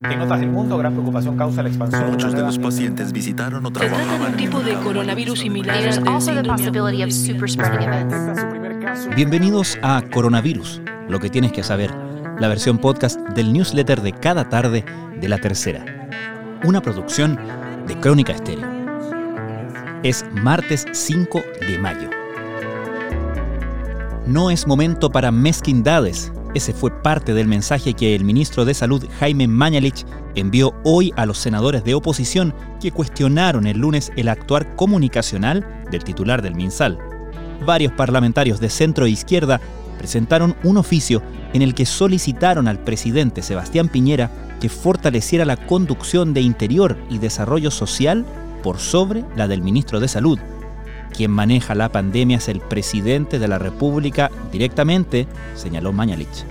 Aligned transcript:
En 0.00 0.20
otras 0.20 0.38
del 0.38 0.50
mundo, 0.50 0.78
gran 0.78 0.92
preocupación 0.92 1.36
causa 1.36 1.60
la 1.60 1.70
expansión. 1.70 2.12
Muchos 2.12 2.32
de 2.32 2.42
los 2.42 2.56
pacientes 2.56 3.12
visitaron 3.12 3.66
o 3.66 3.68
Se 3.70 3.88
trata 3.88 4.18
de 4.18 4.26
un 4.26 4.36
tipo 4.36 4.60
de 4.60 4.74
coronavirus 4.74 5.40
similar 5.40 5.76
caso. 8.78 9.10
Bienvenidos 9.16 9.76
a 9.82 10.00
Coronavirus, 10.12 10.82
lo 11.08 11.18
que 11.18 11.30
tienes 11.30 11.50
que 11.50 11.64
saber, 11.64 11.92
la 12.38 12.46
versión 12.46 12.78
podcast 12.78 13.18
del 13.30 13.52
newsletter 13.52 14.00
de 14.00 14.12
cada 14.12 14.48
tarde 14.48 14.84
de 15.20 15.28
la 15.28 15.38
tercera. 15.38 16.08
Una 16.62 16.80
producción 16.80 17.36
de 17.88 17.98
Crónica 17.98 18.34
Estéreo. 18.34 18.68
Es 20.04 20.24
martes 20.32 20.86
5 20.92 21.42
de 21.66 21.76
mayo. 21.76 22.08
No 24.26 24.52
es 24.52 24.64
momento 24.64 25.10
para 25.10 25.32
mezquindades. 25.32 26.32
Ese 26.54 26.72
fue 26.72 26.90
parte 26.90 27.34
del 27.34 27.46
mensaje 27.46 27.94
que 27.94 28.14
el 28.14 28.24
ministro 28.24 28.64
de 28.64 28.72
Salud 28.72 29.04
Jaime 29.20 29.46
Mañalich 29.46 30.06
envió 30.34 30.74
hoy 30.82 31.12
a 31.16 31.26
los 31.26 31.38
senadores 31.38 31.84
de 31.84 31.94
oposición 31.94 32.54
que 32.80 32.90
cuestionaron 32.90 33.66
el 33.66 33.78
lunes 33.78 34.10
el 34.16 34.28
actuar 34.28 34.74
comunicacional 34.74 35.84
del 35.90 36.04
titular 36.04 36.40
del 36.40 36.54
MinSal. 36.54 36.98
Varios 37.66 37.92
parlamentarios 37.92 38.60
de 38.60 38.70
centro 38.70 39.04
e 39.04 39.10
izquierda 39.10 39.60
presentaron 39.98 40.56
un 40.62 40.78
oficio 40.78 41.22
en 41.52 41.60
el 41.60 41.74
que 41.74 41.84
solicitaron 41.84 42.66
al 42.66 42.78
presidente 42.78 43.42
Sebastián 43.42 43.88
Piñera 43.88 44.30
que 44.60 44.68
fortaleciera 44.68 45.44
la 45.44 45.56
conducción 45.56 46.32
de 46.32 46.40
Interior 46.40 46.96
y 47.10 47.18
Desarrollo 47.18 47.70
Social 47.70 48.24
por 48.62 48.78
sobre 48.78 49.24
la 49.36 49.48
del 49.48 49.62
ministro 49.62 50.00
de 50.00 50.08
Salud. 50.08 50.38
Quien 51.14 51.30
maneja 51.30 51.74
la 51.74 51.90
pandemia 51.90 52.36
es 52.36 52.48
el 52.48 52.60
presidente 52.60 53.38
de 53.38 53.48
la 53.48 53.58
República 53.58 54.30
directamente, 54.52 55.26
señaló 55.54 55.92
Mañalich. 55.92 56.46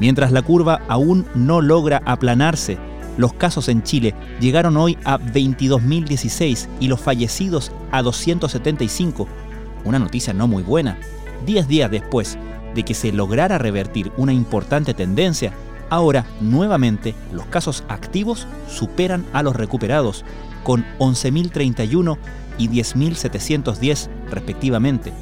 Mientras 0.00 0.32
la 0.32 0.42
curva 0.42 0.80
aún 0.88 1.26
no 1.34 1.60
logra 1.60 2.02
aplanarse, 2.04 2.78
los 3.16 3.32
casos 3.32 3.68
en 3.68 3.82
Chile 3.82 4.14
llegaron 4.40 4.76
hoy 4.76 4.96
a 5.04 5.18
22.016 5.18 6.68
y 6.78 6.86
los 6.86 7.00
fallecidos 7.00 7.72
a 7.90 8.02
275. 8.02 9.26
Una 9.84 9.98
noticia 9.98 10.32
no 10.32 10.46
muy 10.46 10.62
buena. 10.62 10.98
Diez 11.44 11.66
días 11.66 11.90
después 11.90 12.38
de 12.74 12.84
que 12.84 12.94
se 12.94 13.12
lograra 13.12 13.58
revertir 13.58 14.12
una 14.16 14.32
importante 14.32 14.94
tendencia, 14.94 15.52
ahora 15.90 16.26
nuevamente 16.40 17.14
los 17.32 17.46
casos 17.46 17.84
activos 17.88 18.46
superan 18.68 19.24
a 19.32 19.42
los 19.42 19.56
recuperados, 19.56 20.24
con 20.64 20.84
11.031 20.98 22.18
y 22.58 22.68
10.710 22.68 24.08
respectivamente. 24.30 25.12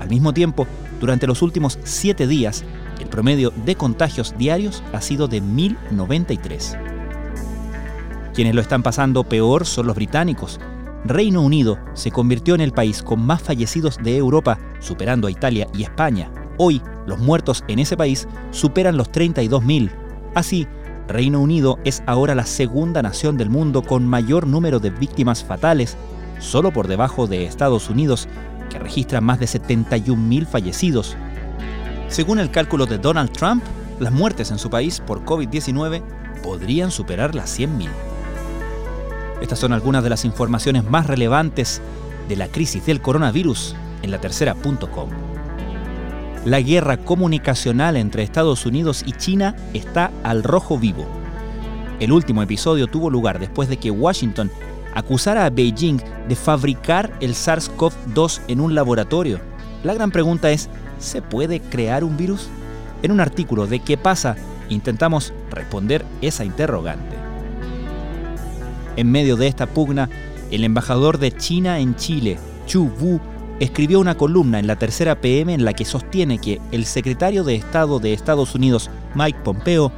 Al 0.00 0.08
mismo 0.08 0.32
tiempo, 0.32 0.66
durante 1.00 1.26
los 1.26 1.42
últimos 1.42 1.78
siete 1.84 2.26
días, 2.26 2.64
el 3.00 3.08
promedio 3.08 3.52
de 3.64 3.74
contagios 3.74 4.34
diarios 4.38 4.82
ha 4.92 5.00
sido 5.00 5.28
de 5.28 5.42
1.093. 5.42 6.78
Quienes 8.34 8.54
lo 8.54 8.60
están 8.60 8.82
pasando 8.82 9.24
peor 9.24 9.66
son 9.66 9.86
los 9.86 9.96
británicos. 9.96 10.58
Reino 11.04 11.42
Unido 11.42 11.78
se 11.94 12.10
convirtió 12.10 12.54
en 12.54 12.60
el 12.60 12.72
país 12.72 13.02
con 13.02 13.20
más 13.24 13.42
fallecidos 13.42 13.98
de 14.02 14.16
Europa, 14.16 14.58
superando 14.80 15.26
a 15.26 15.30
Italia 15.30 15.66
y 15.74 15.82
España. 15.82 16.30
Hoy, 16.58 16.80
los 17.06 17.18
muertos 17.18 17.64
en 17.68 17.80
ese 17.80 17.96
país 17.96 18.28
superan 18.52 18.96
los 18.96 19.10
32.000. 19.10 20.01
Así, 20.34 20.66
Reino 21.08 21.40
Unido 21.40 21.78
es 21.84 22.02
ahora 22.06 22.34
la 22.34 22.46
segunda 22.46 23.02
nación 23.02 23.36
del 23.36 23.50
mundo 23.50 23.82
con 23.82 24.06
mayor 24.06 24.46
número 24.46 24.78
de 24.78 24.90
víctimas 24.90 25.44
fatales, 25.44 25.96
solo 26.38 26.72
por 26.72 26.88
debajo 26.88 27.26
de 27.26 27.44
Estados 27.44 27.90
Unidos, 27.90 28.28
que 28.70 28.78
registra 28.78 29.20
más 29.20 29.38
de 29.38 29.46
71.000 29.46 30.46
fallecidos. 30.46 31.16
Según 32.08 32.38
el 32.38 32.50
cálculo 32.50 32.86
de 32.86 32.98
Donald 32.98 33.30
Trump, 33.32 33.62
las 34.00 34.12
muertes 34.12 34.50
en 34.50 34.58
su 34.58 34.70
país 34.70 35.00
por 35.00 35.24
COVID-19 35.24 36.02
podrían 36.42 36.90
superar 36.90 37.34
las 37.34 37.58
100.000. 37.58 37.88
Estas 39.42 39.58
son 39.58 39.72
algunas 39.72 40.02
de 40.02 40.10
las 40.10 40.24
informaciones 40.24 40.84
más 40.84 41.06
relevantes 41.06 41.82
de 42.28 42.36
la 42.36 42.48
crisis 42.48 42.86
del 42.86 43.02
coronavirus 43.02 43.74
en 44.02 44.10
la 44.10 44.20
tercera.com. 44.20 45.31
La 46.44 46.60
guerra 46.60 46.96
comunicacional 46.96 47.96
entre 47.96 48.24
Estados 48.24 48.66
Unidos 48.66 49.04
y 49.06 49.12
China 49.12 49.54
está 49.74 50.10
al 50.24 50.42
rojo 50.42 50.76
vivo. 50.76 51.06
El 52.00 52.10
último 52.10 52.42
episodio 52.42 52.88
tuvo 52.88 53.10
lugar 53.10 53.38
después 53.38 53.68
de 53.68 53.76
que 53.76 53.92
Washington 53.92 54.50
acusara 54.92 55.46
a 55.46 55.50
Beijing 55.50 55.98
de 56.28 56.34
fabricar 56.34 57.12
el 57.20 57.34
SARS-CoV-2 57.34 58.40
en 58.48 58.60
un 58.60 58.74
laboratorio. 58.74 59.38
La 59.84 59.94
gran 59.94 60.10
pregunta 60.10 60.50
es, 60.50 60.68
¿se 60.98 61.22
puede 61.22 61.60
crear 61.60 62.02
un 62.02 62.16
virus? 62.16 62.48
En 63.04 63.12
un 63.12 63.20
artículo 63.20 63.68
de 63.68 63.78
¿Qué 63.78 63.96
pasa? 63.96 64.34
intentamos 64.68 65.32
responder 65.48 66.04
esa 66.22 66.44
interrogante. 66.44 67.14
En 68.96 69.12
medio 69.12 69.36
de 69.36 69.46
esta 69.46 69.66
pugna, 69.66 70.10
el 70.50 70.64
embajador 70.64 71.18
de 71.18 71.30
China 71.30 71.78
en 71.78 71.94
Chile, 71.94 72.36
Chu 72.66 72.90
Wu, 73.00 73.20
escribió 73.62 74.00
una 74.00 74.16
columna 74.16 74.58
en 74.58 74.66
la 74.66 74.74
tercera 74.74 75.20
PM 75.20 75.54
en 75.54 75.64
la 75.64 75.72
que 75.72 75.84
sostiene 75.84 76.38
que 76.38 76.60
el 76.72 76.84
secretario 76.84 77.44
de 77.44 77.54
Estado 77.54 78.00
de 78.00 78.12
Estados 78.12 78.56
Unidos, 78.56 78.90
Mike 79.14 79.38
Pompeo, 79.44 79.92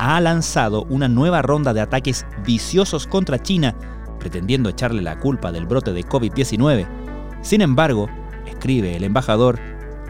ha 0.00 0.20
lanzado 0.20 0.84
una 0.88 1.06
nueva 1.06 1.40
ronda 1.40 1.72
de 1.72 1.80
ataques 1.80 2.26
viciosos 2.44 3.06
contra 3.06 3.40
China, 3.40 3.76
pretendiendo 4.18 4.68
echarle 4.68 5.00
la 5.00 5.20
culpa 5.20 5.52
del 5.52 5.64
brote 5.64 5.92
de 5.92 6.04
COVID-19. 6.04 6.86
Sin 7.40 7.60
embargo, 7.60 8.08
escribe 8.46 8.96
el 8.96 9.04
embajador, 9.04 9.60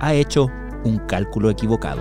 ha 0.00 0.14
hecho 0.14 0.50
un 0.82 0.96
cálculo 1.00 1.50
equivocado. 1.50 2.00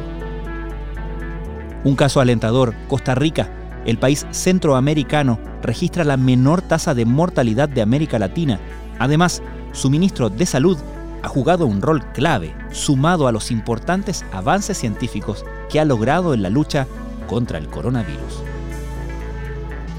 Un 1.84 1.98
caso 1.98 2.22
alentador, 2.22 2.74
Costa 2.88 3.14
Rica, 3.14 3.50
el 3.86 3.98
país 3.98 4.26
centroamericano, 4.32 5.38
registra 5.62 6.06
la 6.06 6.16
menor 6.16 6.62
tasa 6.62 6.94
de 6.94 7.04
mortalidad 7.04 7.68
de 7.68 7.82
América 7.82 8.20
Latina. 8.20 8.58
Además, 9.00 9.44
su 9.74 9.90
ministro 9.90 10.30
de 10.30 10.46
Salud 10.46 10.78
ha 11.24 11.30
jugado 11.30 11.66
un 11.66 11.82
rol 11.82 12.04
clave, 12.12 12.54
sumado 12.72 13.28
a 13.28 13.32
los 13.32 13.50
importantes 13.50 14.26
avances 14.34 14.78
científicos 14.78 15.46
que 15.70 15.80
ha 15.80 15.86
logrado 15.86 16.34
en 16.34 16.44
la 16.44 16.50
lucha 16.50 16.86
contra 17.28 17.58
el 17.58 17.68
coronavirus. 17.68 18.44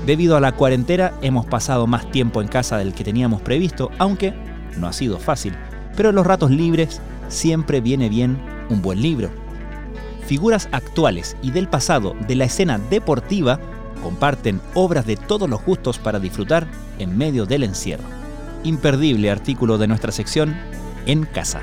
Debido 0.06 0.36
a 0.36 0.40
la 0.40 0.52
cuarentena 0.52 1.12
hemos 1.22 1.46
pasado 1.46 1.86
más 1.86 2.10
tiempo 2.10 2.42
en 2.42 2.48
casa 2.48 2.76
del 2.76 2.92
que 2.92 3.04
teníamos 3.04 3.40
previsto, 3.40 3.90
aunque 3.98 4.34
no 4.76 4.86
ha 4.86 4.92
sido 4.92 5.18
fácil, 5.18 5.54
pero 5.96 6.10
en 6.10 6.14
los 6.14 6.26
ratos 6.26 6.50
libres 6.50 7.00
siempre 7.28 7.80
viene 7.80 8.10
bien 8.10 8.38
un 8.68 8.82
buen 8.82 9.00
libro. 9.00 9.30
Figuras 10.26 10.68
actuales 10.72 11.38
y 11.42 11.52
del 11.52 11.68
pasado 11.68 12.14
de 12.28 12.34
la 12.34 12.44
escena 12.44 12.78
deportiva 12.90 13.58
comparten 14.02 14.60
obras 14.74 15.06
de 15.06 15.16
todos 15.16 15.48
los 15.48 15.64
gustos 15.64 15.98
para 15.98 16.18
disfrutar 16.18 16.66
en 16.98 17.16
medio 17.16 17.46
del 17.46 17.62
encierro. 17.62 18.04
Imperdible 18.62 19.30
artículo 19.30 19.78
de 19.78 19.86
nuestra 19.86 20.12
sección 20.12 20.54
En 21.06 21.25
casa. 21.25 21.60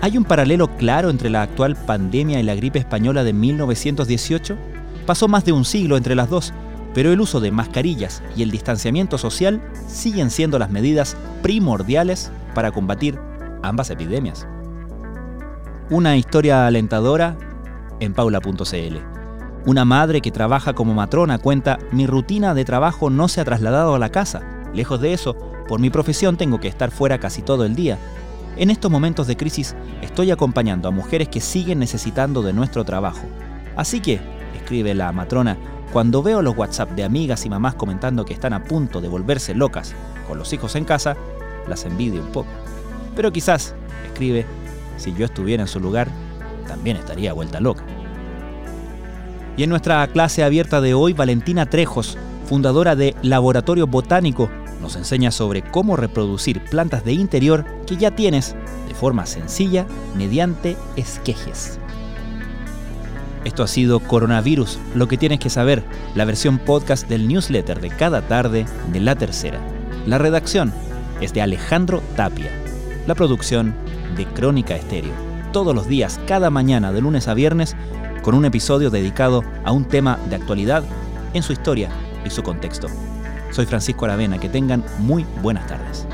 ¿Hay 0.00 0.16
un 0.16 0.24
paralelo 0.24 0.76
claro 0.76 1.10
entre 1.10 1.30
la 1.30 1.42
actual 1.42 1.74
pandemia 1.74 2.38
y 2.38 2.42
la 2.42 2.54
gripe 2.54 2.78
española 2.78 3.24
de 3.24 3.32
1918? 3.32 4.56
Pasó 5.06 5.26
más 5.26 5.44
de 5.44 5.52
un 5.52 5.64
siglo 5.64 5.96
entre 5.96 6.14
las 6.14 6.30
dos, 6.30 6.52
pero 6.94 7.12
el 7.12 7.20
uso 7.20 7.40
de 7.40 7.50
mascarillas 7.50 8.22
y 8.36 8.42
el 8.42 8.50
distanciamiento 8.50 9.18
social 9.18 9.62
siguen 9.88 10.30
siendo 10.30 10.58
las 10.58 10.70
medidas 10.70 11.16
primordiales 11.42 12.30
para 12.54 12.70
combatir 12.70 13.18
ambas 13.62 13.90
epidemias. 13.90 14.46
Una 15.90 16.16
historia 16.16 16.66
alentadora 16.66 17.36
en 18.00 18.14
paula.cl. 18.14 18.96
Una 19.66 19.84
madre 19.84 20.20
que 20.20 20.30
trabaja 20.30 20.74
como 20.74 20.94
matrona 20.94 21.38
cuenta, 21.38 21.78
mi 21.90 22.06
rutina 22.06 22.54
de 22.54 22.64
trabajo 22.64 23.10
no 23.10 23.26
se 23.26 23.40
ha 23.40 23.44
trasladado 23.44 23.94
a 23.94 23.98
la 23.98 24.10
casa. 24.10 24.42
Lejos 24.72 25.00
de 25.00 25.12
eso, 25.12 25.36
por 25.68 25.80
mi 25.80 25.90
profesión 25.90 26.36
tengo 26.36 26.60
que 26.60 26.68
estar 26.68 26.90
fuera 26.90 27.18
casi 27.18 27.42
todo 27.42 27.64
el 27.64 27.74
día. 27.74 27.98
En 28.56 28.70
estos 28.70 28.90
momentos 28.90 29.26
de 29.26 29.36
crisis 29.36 29.74
estoy 30.00 30.30
acompañando 30.30 30.88
a 30.88 30.92
mujeres 30.92 31.28
que 31.28 31.40
siguen 31.40 31.78
necesitando 31.78 32.42
de 32.42 32.52
nuestro 32.52 32.84
trabajo. 32.84 33.26
Así 33.76 34.00
que, 34.00 34.20
escribe 34.54 34.94
la 34.94 35.12
matrona, 35.12 35.56
cuando 35.92 36.22
veo 36.22 36.42
los 36.42 36.56
WhatsApp 36.56 36.90
de 36.92 37.04
amigas 37.04 37.44
y 37.44 37.50
mamás 37.50 37.74
comentando 37.74 38.24
que 38.24 38.34
están 38.34 38.52
a 38.52 38.64
punto 38.64 39.00
de 39.00 39.08
volverse 39.08 39.54
locas 39.54 39.94
con 40.26 40.38
los 40.38 40.52
hijos 40.52 40.74
en 40.76 40.84
casa, 40.84 41.16
las 41.68 41.84
envidio 41.84 42.22
un 42.22 42.32
poco. 42.32 42.48
Pero 43.14 43.32
quizás, 43.32 43.74
escribe, 44.04 44.46
si 44.96 45.14
yo 45.14 45.24
estuviera 45.24 45.62
en 45.62 45.68
su 45.68 45.80
lugar, 45.80 46.08
también 46.66 46.96
estaría 46.96 47.32
vuelta 47.32 47.60
loca. 47.60 47.84
Y 49.56 49.62
en 49.62 49.70
nuestra 49.70 50.06
clase 50.08 50.44
abierta 50.44 50.80
de 50.80 50.94
hoy, 50.94 51.12
Valentina 51.12 51.66
Trejos, 51.66 52.18
fundadora 52.46 52.94
de 52.94 53.14
Laboratorio 53.22 53.86
Botánico, 53.86 54.50
nos 54.86 54.94
enseña 54.94 55.32
sobre 55.32 55.62
cómo 55.62 55.96
reproducir 55.96 56.62
plantas 56.62 57.04
de 57.04 57.12
interior 57.12 57.64
que 57.88 57.96
ya 57.96 58.12
tienes 58.12 58.54
de 58.86 58.94
forma 58.94 59.26
sencilla 59.26 59.84
mediante 60.16 60.76
esquejes. 60.94 61.80
Esto 63.44 63.64
ha 63.64 63.66
sido 63.66 63.98
Coronavirus, 63.98 64.78
lo 64.94 65.08
que 65.08 65.18
tienes 65.18 65.40
que 65.40 65.50
saber, 65.50 65.82
la 66.14 66.24
versión 66.24 66.60
podcast 66.60 67.08
del 67.08 67.26
newsletter 67.26 67.80
de 67.80 67.90
cada 67.90 68.22
tarde 68.28 68.64
de 68.92 69.00
la 69.00 69.16
tercera. 69.16 69.58
La 70.06 70.18
redacción 70.18 70.72
es 71.20 71.32
de 71.32 71.42
Alejandro 71.42 72.00
Tapia, 72.14 72.52
la 73.08 73.16
producción 73.16 73.74
de 74.16 74.24
Crónica 74.24 74.76
Estéreo. 74.76 75.14
Todos 75.52 75.74
los 75.74 75.88
días, 75.88 76.20
cada 76.28 76.48
mañana, 76.48 76.92
de 76.92 77.00
lunes 77.00 77.26
a 77.26 77.34
viernes, 77.34 77.74
con 78.22 78.36
un 78.36 78.44
episodio 78.44 78.90
dedicado 78.90 79.42
a 79.64 79.72
un 79.72 79.84
tema 79.84 80.20
de 80.30 80.36
actualidad 80.36 80.84
en 81.34 81.42
su 81.42 81.52
historia 81.52 81.90
y 82.24 82.30
su 82.30 82.44
contexto. 82.44 82.86
Soy 83.56 83.64
Francisco 83.64 84.04
Aravena, 84.04 84.38
que 84.38 84.50
tengan 84.50 84.84
muy 84.98 85.24
buenas 85.40 85.66
tardes. 85.66 86.06